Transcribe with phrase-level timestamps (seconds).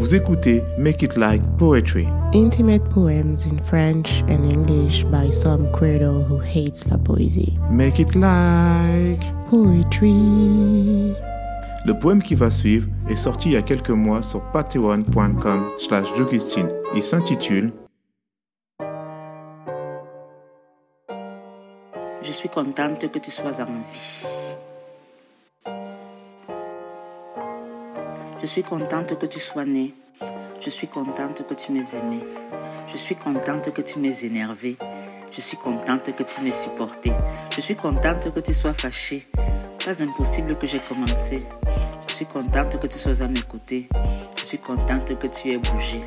[0.00, 2.08] Vous écoutez Make It Like Poetry.
[2.32, 7.52] Intimate poems in French and English by some credo who hates la poésie.
[7.70, 11.14] Make It Like Poetry.
[11.84, 16.06] Le poème qui va suivre est sorti il y a quelques mois sur patreon.com slash
[16.96, 17.70] Il s'intitule
[22.22, 24.56] Je suis contente que tu sois en vie.
[28.40, 29.92] Je suis contente que tu sois né.
[30.62, 32.24] Je suis contente que tu m'aies aimé.
[32.88, 34.78] Je suis contente que tu m'aies énervé.
[35.30, 37.12] Je suis contente que tu m'aies supporté.
[37.54, 39.26] Je suis contente que tu sois fâché.
[39.84, 41.42] Pas impossible que j'ai commencé.
[42.08, 43.88] Je suis contente que tu sois à mes côtés.
[44.38, 46.00] Je suis contente que tu aies bougé.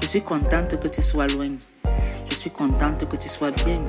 [0.00, 1.52] Je suis contente que tu sois loin.
[2.30, 3.82] Je suis contente que tu sois bien.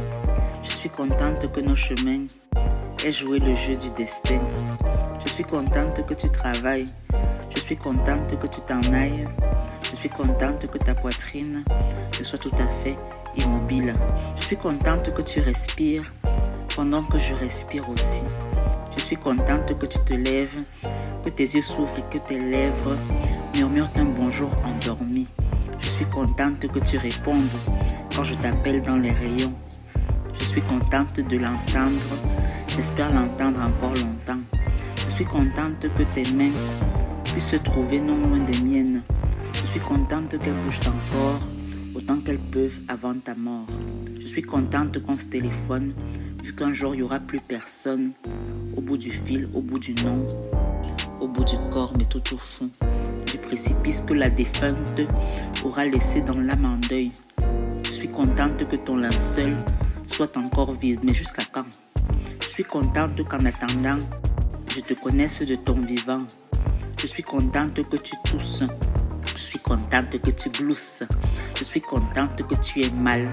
[0.61, 2.27] Je suis contente que nos chemins
[3.05, 4.41] aient joué le jeu du destin.
[5.25, 6.89] Je suis contente que tu travailles.
[7.67, 9.27] Je suis contente que tu t'en ailles.
[9.91, 11.65] Je suis contente que ta poitrine
[12.21, 12.97] soit tout à fait
[13.35, 13.93] immobile.
[14.37, 16.13] Je suis contente que tu respires
[16.73, 18.21] pendant que je respire aussi.
[18.95, 20.63] Je suis contente que tu te lèves,
[21.25, 22.95] que tes yeux s'ouvrent et que tes lèvres
[23.53, 25.27] murmurent un bonjour endormi.
[25.81, 27.51] Je suis contente que tu répondes
[28.15, 29.53] quand je t'appelle dans les rayons.
[30.39, 32.15] Je suis contente de l'entendre.
[32.73, 34.41] J'espère l'entendre encore longtemps.
[35.03, 36.53] Je suis contente que tes mains
[37.37, 39.03] puissent se trouver non loin des miennes.
[39.53, 41.39] Je suis contente qu'elles bougent encore
[41.93, 43.67] autant qu'elles peuvent avant ta mort.
[44.19, 45.93] Je suis contente qu'on se téléphone,
[46.43, 48.13] vu qu'un jour il n'y aura plus personne
[48.75, 50.25] au bout du fil, au bout du nom,
[51.19, 52.71] au bout du corps, mais tout au fond
[53.31, 55.01] du précipice que la défunte
[55.63, 57.11] aura laissé dans l'âme en deuil.
[57.85, 59.55] Je suis contente que ton linceul
[60.07, 61.65] soit encore vide, mais jusqu'à quand?
[62.41, 63.99] Je suis contente qu'en attendant,
[64.73, 66.23] je te connaisse de ton vivant.
[66.99, 68.63] Je suis contente que tu tousses.
[69.35, 71.03] Je suis contente que tu glousses.
[71.57, 73.29] Je suis contente que tu aies mal.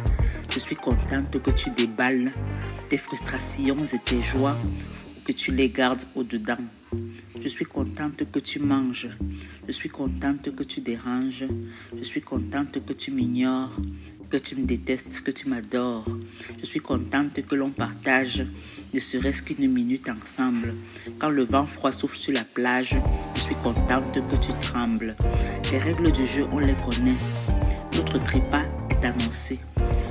[0.53, 2.30] Je suis contente que tu déballes
[2.91, 4.57] tes frustrations et tes joies,
[5.24, 6.58] que tu les gardes au-dedans.
[7.41, 9.08] Je suis contente que tu manges.
[9.67, 11.47] Je suis contente que tu déranges.
[11.97, 13.80] Je suis contente que tu m'ignores
[14.30, 16.05] que tu me détestes, que tu m'adores.
[16.61, 18.46] Je suis contente que l'on partage
[18.92, 20.74] ne serait-ce qu'une minute ensemble.
[21.18, 22.95] Quand le vent froid souffle sur la plage,
[23.36, 25.17] je suis contente que tu trembles.
[25.73, 27.17] Les règles du jeu, on les connaît.
[27.95, 29.58] Notre trépas est annoncé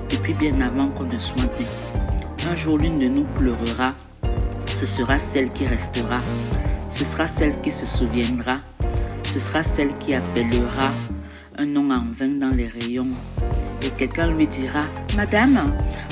[0.09, 1.65] depuis bien avant qu'on ne soit né.
[2.49, 3.93] Un jour, l'une de nous pleurera.
[4.73, 6.21] Ce sera celle qui restera.
[6.89, 8.59] Ce sera celle qui se souviendra.
[9.29, 10.91] Ce sera celle qui appellera
[11.57, 13.07] un nom en vain dans les rayons
[13.85, 14.83] et quelqu'un lui dira
[15.15, 15.59] Madame,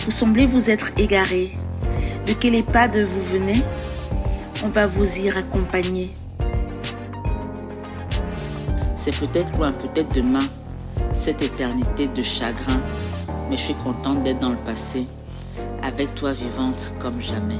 [0.06, 1.52] vous semblez vous être égarée.
[2.26, 3.62] De quel EHPAD vous venez?
[4.64, 6.12] On va vous y raccompagner.
[8.96, 10.48] C'est peut-être loin, peut-être demain,
[11.14, 12.80] cette éternité de chagrin,
[13.50, 15.08] mais je suis contente d'être dans le passé,
[15.82, 17.60] avec toi vivante comme jamais.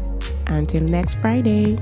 [0.47, 1.77] Until next Friday.